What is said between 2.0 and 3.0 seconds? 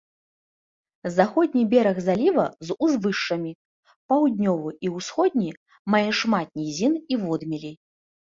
заліва з